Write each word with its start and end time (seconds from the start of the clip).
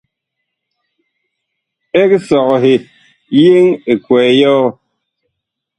Eg 2.01 2.11
sɔghe 2.27 2.73
yeŋ 3.43 3.65
ekwɛɛ 3.91 4.29
yɔɔ? 4.39 4.67